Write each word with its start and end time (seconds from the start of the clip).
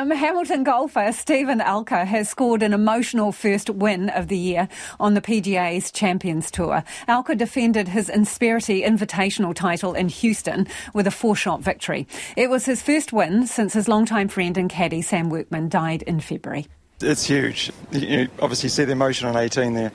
Um, 0.00 0.10
Hamilton 0.10 0.64
golfer 0.64 1.12
Steven 1.12 1.60
Alker 1.60 2.04
has 2.04 2.28
scored 2.28 2.64
an 2.64 2.72
emotional 2.72 3.30
first 3.30 3.70
win 3.70 4.08
of 4.08 4.26
the 4.26 4.36
year 4.36 4.68
on 4.98 5.14
the 5.14 5.20
PGA's 5.20 5.92
Champions 5.92 6.50
Tour. 6.50 6.82
Alker 7.06 7.38
defended 7.38 7.86
his 7.86 8.10
Insperity 8.10 8.82
Invitational 8.84 9.54
title 9.54 9.94
in 9.94 10.08
Houston 10.08 10.66
with 10.94 11.06
a 11.06 11.12
four-shot 11.12 11.60
victory. 11.60 12.08
It 12.36 12.50
was 12.50 12.64
his 12.64 12.82
first 12.82 13.12
win 13.12 13.46
since 13.46 13.72
his 13.72 13.86
longtime 13.86 14.26
friend 14.26 14.58
and 14.58 14.68
caddy 14.68 15.00
Sam 15.00 15.30
Workman 15.30 15.68
died 15.68 16.02
in 16.02 16.18
February. 16.18 16.66
It's 17.00 17.24
huge. 17.24 17.70
You 17.92 18.26
obviously 18.40 18.70
see 18.70 18.84
the 18.84 18.90
emotion 18.90 19.28
on 19.28 19.36
18 19.36 19.74
there, 19.74 19.92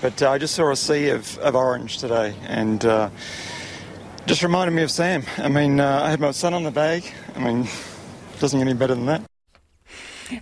but 0.00 0.22
uh, 0.22 0.30
I 0.30 0.38
just 0.38 0.54
saw 0.54 0.70
a 0.70 0.76
sea 0.76 1.10
of, 1.10 1.36
of 1.40 1.54
orange 1.54 1.98
today, 1.98 2.34
and 2.46 2.82
uh, 2.86 3.10
just 4.24 4.42
reminded 4.42 4.72
me 4.72 4.82
of 4.82 4.90
Sam. 4.90 5.24
I 5.36 5.48
mean, 5.48 5.78
uh, 5.78 6.04
I 6.04 6.08
had 6.08 6.20
my 6.20 6.30
son 6.30 6.54
on 6.54 6.62
the 6.62 6.70
bag. 6.70 7.04
I 7.36 7.40
mean, 7.40 7.68
doesn't 8.40 8.58
get 8.58 8.66
any 8.66 8.78
better 8.78 8.94
than 8.94 9.04
that. 9.04 9.22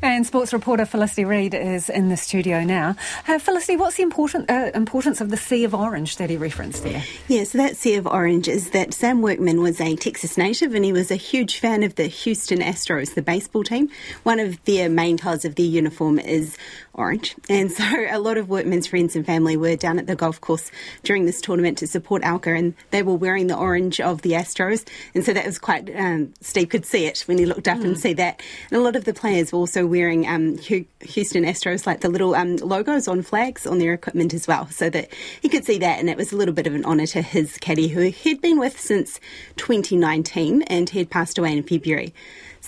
And 0.03 0.27
sports 0.27 0.53
reporter 0.53 0.87
Felicity 0.87 1.25
Reid 1.25 1.55
is 1.55 1.89
in 1.89 2.09
the 2.09 2.17
studio 2.17 2.63
now. 2.65 2.97
Uh, 3.27 3.39
Felicity, 3.39 3.77
what's 3.77 3.97
the 3.97 4.03
important, 4.03 4.51
uh, 4.51 4.71
importance 4.75 5.21
of 5.21 5.31
the 5.31 5.37
Sea 5.37 5.65
of 5.65 5.75
Orange 5.75 6.17
that 6.17 6.31
he 6.31 6.37
referenced 6.37 6.83
there? 6.83 7.03
Yeah, 7.29 7.45
so 7.45 7.59
that 7.59 7.77
Sea 7.77 7.97
of 7.97 8.07
Orange 8.07 8.49
is 8.49 8.71
that 8.71 8.95
Sam 8.95 9.23
Workman 9.23 9.61
was 9.61 9.81
a 9.81 9.97
Texas 9.97 10.37
native 10.39 10.75
and 10.75 10.85
he 10.85 10.93
was 10.93 11.11
a 11.11 11.17
huge 11.17 11.59
fan 11.59 11.83
of 11.83 11.97
the 11.97 12.07
Houston 12.07 12.61
Astros, 12.61 13.15
the 13.15 13.23
baseball 13.23 13.65
team. 13.65 13.89
One 14.23 14.41
of 14.41 14.63
their 14.65 14.89
main 14.89 15.19
colours 15.19 15.45
of 15.45 15.55
their 15.55 15.67
uniform 15.67 16.19
is 16.19 16.57
orange. 16.95 17.35
And 17.49 17.71
so 17.73 17.85
a 18.11 18.19
lot 18.19 18.37
of 18.37 18.49
Workman's 18.49 18.87
friends 18.87 19.17
and 19.17 19.25
family 19.25 19.57
were 19.57 19.77
down 19.77 19.99
at 19.99 20.07
the 20.07 20.17
golf 20.17 20.41
course 20.41 20.71
during 21.03 21.27
this 21.27 21.41
tournament 21.41 21.79
to 21.79 21.87
support 21.87 22.23
Alker 22.23 22.57
and 22.57 22.75
they 22.91 23.03
were 23.03 23.15
wearing 23.15 23.47
the 23.47 23.57
orange 23.57 24.01
of 24.01 24.23
the 24.23 24.33
Astros. 24.33 24.87
And 25.15 25.25
so 25.25 25.33
that 25.33 25.47
was 25.47 25.59
quite, 25.59 25.91
um, 25.95 26.33
Steve 26.41 26.69
could 26.69 26.85
see 26.85 27.07
it 27.07 27.21
when 27.21 27.39
he 27.39 27.47
looked 27.47 27.69
up 27.69 27.79
mm. 27.79 27.85
and 27.85 27.99
see 27.99 28.13
that. 28.15 28.43
And 28.71 28.81
a 28.81 28.83
lot 28.83 28.97
of 28.97 29.05
the 29.05 29.15
players 29.15 29.53
were 29.53 29.59
also 29.59 29.80
also 29.81 29.87
wearing 29.87 30.27
um, 30.27 30.59
Houston 30.59 31.45
Astros, 31.45 31.87
like 31.87 32.01
the 32.01 32.09
little 32.09 32.35
um, 32.35 32.57
logos 32.57 33.09
on 33.09 33.23
flags 33.23 33.67
on 33.67 33.79
their 33.79 33.93
equipment 33.93 34.35
as 34.35 34.47
well, 34.47 34.67
so 34.69 34.91
that 34.91 35.09
he 35.41 35.49
could 35.49 35.65
see 35.65 35.79
that. 35.79 35.99
And 35.99 36.11
it 36.11 36.17
was 36.17 36.33
a 36.33 36.37
little 36.37 36.55
bit 36.55 36.67
of 36.67 36.75
an 36.75 36.85
honour 36.85 37.07
to 37.07 37.23
his 37.23 37.57
caddy, 37.59 37.89
who 37.89 38.01
he'd 38.03 38.41
been 38.41 38.59
with 38.59 38.79
since 38.79 39.21
2019 39.57 40.63
and 40.63 40.89
he 40.89 40.99
had 40.99 41.11
passed 41.11 41.39
away 41.39 41.53
in 41.53 41.63
February. 41.63 42.13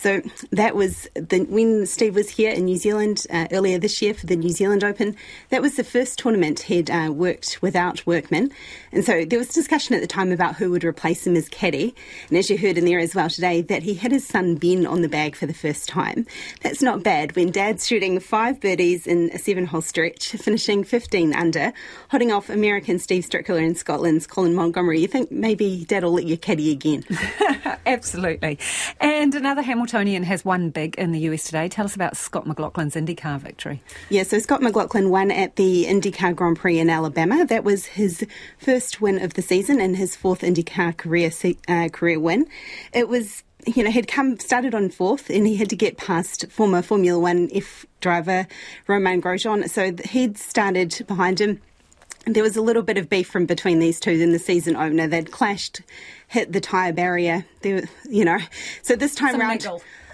So 0.03 0.21
that 0.51 0.75
was 0.75 1.09
the, 1.15 1.45
when 1.49 1.87
Steve 1.87 2.17
was 2.17 2.29
here 2.29 2.51
in 2.51 2.65
New 2.65 2.77
Zealand 2.77 3.25
uh, 3.31 3.47
earlier 3.53 3.79
this 3.79 4.03
year 4.03 4.15
for 4.15 4.27
the 4.27 4.35
New 4.35 4.49
Zealand 4.49 4.83
Open. 4.83 5.15
That 5.51 5.63
was 5.63 5.77
the 5.77 5.85
first 5.85 6.19
tournament 6.19 6.59
he'd 6.59 6.91
uh, 6.91 7.13
worked 7.13 7.63
without 7.63 8.05
Workman. 8.05 8.51
And 8.91 9.05
so 9.05 9.25
there 9.25 9.39
was 9.39 9.47
discussion 9.51 9.95
at 9.95 10.01
the 10.01 10.09
time 10.09 10.33
about 10.33 10.57
who 10.57 10.73
would 10.73 10.83
replace 10.83 11.25
him 11.25 11.37
as 11.37 11.49
caddy. 11.49 11.95
And 12.29 12.37
as 12.37 12.51
you 12.51 12.59
heard 12.59 12.79
in 12.79 12.85
there 12.85 12.99
as 12.99 13.15
well 13.15 13.31
today, 13.31 13.63
that 13.63 13.85
he 13.85 13.95
had 13.95 14.11
his 14.11 14.27
son 14.27 14.57
Ben 14.57 14.87
on 14.87 15.03
the 15.03 15.09
bag 15.09 15.37
for 15.37 15.47
the 15.47 15.55
first 15.55 15.89
time. 15.89 16.27
That's 16.63 16.83
not 16.83 16.92
bad 17.01 17.35
when 17.37 17.51
dad's 17.51 17.87
shooting 17.87 18.21
five 18.21 18.61
birdies 18.61 19.07
in 19.07 19.31
a 19.33 19.39
seven 19.39 19.67
hole 19.67 19.81
stretch, 19.81 20.33
finishing 20.33 20.85
15 20.85 21.35
under, 21.35 21.73
holding 22.11 22.33
off 22.33 22.51
American 22.51 22.98
Steve 22.98 23.25
Stricker 23.25 23.62
and 23.62 23.77
Scotland's 23.77 24.27
Colin 24.27 24.55
Montgomerie. 24.55 25.01
You 25.01 25.09
think 25.09 25.31
maybe 25.31 25.85
dad 25.87 26.05
will 26.05 26.13
let 26.13 26.25
you 26.25 26.37
caddy 26.37 26.70
again? 26.70 27.05
Absolutely. 27.87 28.59
And 29.01 29.35
another 29.35 29.63
Hamiltonian 29.63 30.25
has 30.25 30.45
won 30.45 30.70
big 30.70 30.97
in 30.97 31.13
the 31.13 31.20
US 31.20 31.45
today. 31.45 31.69
Tell 31.69 31.85
us 31.85 31.95
about 31.95 32.17
Scott 32.17 32.47
McLaughlin's 32.47 32.95
IndyCar 32.95 33.41
victory. 33.41 33.83
Yeah, 34.09 34.25
so 34.25 34.39
Scott 34.39 34.63
McLaughlin 34.63 35.11
won 35.11 35.31
at 35.31 35.57
the 35.57 35.87
IndyCar 35.87 36.35
Grand 36.37 36.59
Prix 36.59 36.79
in 36.79 36.91
Alabama. 36.91 37.45
That 37.45 37.65
was 37.65 37.87
his 37.87 38.27
first 38.59 39.01
win 39.01 39.23
of 39.23 39.35
the 39.35 39.43
season 39.43 39.81
and 39.81 39.97
his 39.97 40.17
fourth 40.17 40.43
IndyCar 40.43 40.97
career 40.97 41.31
uh, 41.69 41.89
career 41.89 42.20
win. 42.20 42.47
It 42.93 43.09
was 43.09 43.45
you 43.67 43.85
know, 43.85 43.91
had 43.91 44.09
come 44.09 44.39
started 44.39 44.75
on 44.75 44.91
fourth, 44.91 45.31
and 45.31 45.47
he 45.47 45.57
had 45.57 45.71
to 45.71 45.77
get 45.77 45.97
past 45.97 46.51
former 46.51 46.83
Formula 46.83 47.19
One 47.19 47.49
F 47.55 47.87
driver 48.01 48.47
Romain 48.87 49.23
Grosjean. 49.23 49.69
So 49.69 49.95
he'd 50.09 50.39
started 50.39 51.05
behind 51.07 51.41
him 51.41 51.61
there 52.27 52.43
was 52.43 52.57
a 52.57 52.63
little 52.63 52.83
bit 52.83 52.99
of 52.99 53.09
beef 53.09 53.29
from 53.29 53.47
between 53.47 53.79
these 53.79 53.99
two 53.99 54.13
in 54.13 54.33
the 54.33 54.39
season 54.39 54.77
opener. 54.77 55.09
They'd 55.09 55.31
clashed, 55.31 55.81
hit 56.29 56.53
the 56.53 56.61
tyre 56.61 56.92
barrier. 56.92 57.45
There, 57.63 57.89
you 58.09 58.25
know, 58.25 58.39
so 58.83 58.97
this 58.97 59.14
time 59.14 59.33
Some 59.33 59.41
round. 59.41 59.67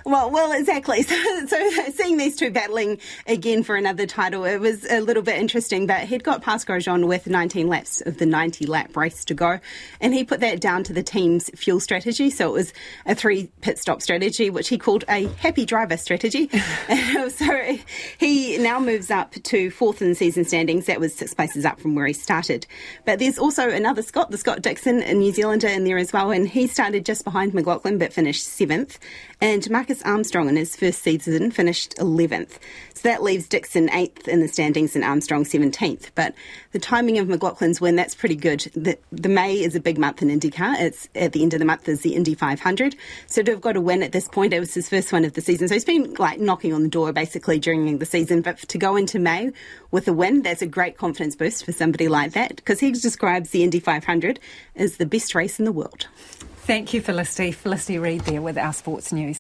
Well, 0.09 0.31
well, 0.31 0.53
exactly. 0.53 1.03
So, 1.09 1.47
so 1.47 1.91
seeing 1.91 2.17
these 2.17 2.37
two 2.37 2.51
battling 2.51 2.99
again 3.27 3.63
for 3.63 3.77
another 3.77 4.07
title, 4.07 4.45
it 4.45 4.59
was 4.59 4.85
a 4.91 5.01
little 5.01 5.23
bit 5.23 5.39
interesting. 5.39 5.87
But 5.87 6.03
he'd 6.03 6.25
got 6.25 6.43
past 6.43 6.67
Grosjean 6.67 7.07
with 7.07 7.27
19 7.27 7.69
laps 7.69 8.01
of 8.01 8.19
the 8.19 8.27
90 8.27 8.67
lap 8.67 8.97
race 8.97 9.25
to 9.27 9.35
go, 9.35 9.61
and 10.01 10.15
he 10.15 10.25
put 10.25 10.41
that 10.41 10.61
down 10.61 10.85
to 10.85 10.93
the 10.93 11.03
team's 11.03 11.51
fuel 11.55 11.81
strategy. 11.81 12.31
So 12.31 12.49
it 12.49 12.53
was 12.53 12.73
a 13.07 13.15
three 13.15 13.51
pit 13.61 13.79
stop 13.79 14.03
strategy, 14.03 14.51
which 14.51 14.69
he 14.69 14.79
called 14.79 15.05
a 15.09 15.27
happy 15.39 15.65
driver 15.65 15.97
strategy. 15.97 16.49
so 17.29 17.79
he 18.19 18.48
now 18.59 18.81
moves 18.81 19.11
up 19.11 19.33
to 19.33 19.71
fourth 19.71 20.03
in 20.03 20.09
the 20.09 20.15
season 20.15 20.45
standings. 20.45 20.87
That 20.87 21.01
was 21.01 21.15
six 21.15 21.33
places 21.33 21.65
up 21.65 21.81
from 21.81 21.95
where 21.95 22.07
he 22.07 22.13
started. 22.13 22.67
But 23.05 23.19
there's 23.19 23.39
also 23.39 23.71
another 23.71 24.03
Scott, 24.03 24.31
the 24.31 24.39
Scott 24.39 24.63
Dixon, 24.63 25.03
a 25.03 25.15
New 25.15 25.33
Zealander, 25.33 25.69
in 25.69 25.85
there 25.85 25.99
as 25.99 26.13
well, 26.13 26.31
and 26.31 26.49
he 26.49 26.67
started 26.67 27.07
just 27.07 27.25
behind 27.25 27.55
McLaughlin 27.55 27.99
but 27.99 28.13
finished 28.13 28.45
seventh. 28.45 28.99
And 29.41 29.71
Marcus 29.71 30.03
Armstrong 30.03 30.49
in 30.49 30.57
his 30.57 30.75
first 30.75 31.03
season 31.03 31.51
finished 31.51 31.95
11th. 31.97 32.59
So 32.95 33.09
that 33.09 33.23
leaves 33.23 33.49
Dixon 33.49 33.89
8th 33.91 34.27
in 34.27 34.41
the 34.41 34.49
standings 34.49 34.97
and 34.97 35.05
Armstrong 35.05 35.45
17th. 35.45 36.11
But 36.17 36.35
the 36.73 36.81
timing 36.81 37.19
of 37.19 37.29
McLaughlin's 37.29 37.81
win, 37.81 37.95
that's 37.95 38.17
pretty 38.17 38.35
good. 38.35 38.61
The, 38.75 38.99
the 39.13 39.29
May 39.29 39.55
is 39.55 39.77
a 39.77 39.81
big 39.81 39.99
month 39.99 40.21
in 40.21 40.29
IndyCar. 40.29 40.81
It's 40.81 41.09
at 41.15 41.33
the 41.33 41.45
end 41.45 41.55
of 41.55 41.61
the 41.61 41.65
month 41.65 41.89
is 41.89 42.01
the 42.01 42.17
Indy 42.17 42.35
500. 42.35 42.97
So 43.29 43.43
to 43.43 43.53
have 43.53 43.61
got 43.61 43.77
a 43.77 43.81
win 43.81 44.03
at 44.03 44.11
this 44.11 44.27
point, 44.27 44.53
it 44.53 44.59
was 44.59 44.75
his 44.75 44.89
first 44.89 45.13
one 45.13 45.25
of 45.25 45.35
the 45.35 45.41
season. 45.41 45.69
So 45.69 45.75
he's 45.75 45.85
been 45.85 46.15
like 46.15 46.41
knocking 46.41 46.73
on 46.73 46.83
the 46.83 46.89
door 46.89 47.13
basically 47.13 47.61
during 47.61 47.99
the 47.99 48.07
season. 48.07 48.43
But 48.55 48.69
to 48.69 48.79
go 48.79 48.97
into 48.97 49.19
May 49.19 49.53
with 49.91 50.09
a 50.09 50.13
win, 50.13 50.43
that's 50.43 50.63
a 50.63 50.67
great 50.67 50.97
confidence 50.97 51.37
boost 51.37 51.65
for 51.65 51.73
somebody 51.73 52.09
like 52.09 52.33
that 52.33 52.57
because 52.57 52.81
he 52.81 52.93
describes 52.93 53.51
the 53.51 53.63
Indy 53.63 53.81
500 53.81 54.41
as 54.77 54.97
the 54.97 55.07
best 55.07 55.35
race 55.35 55.59
in 55.59 55.65
the 55.65 55.73
world. 55.73 56.07
Thank 56.69 56.93
you, 56.93 57.01
Felicity. 57.01 57.53
Felicity 57.53 57.99
Reid 57.99 58.21
there 58.23 58.43
with 58.43 58.59
our 58.59 58.73
sports 58.73 59.13
news. 59.13 59.37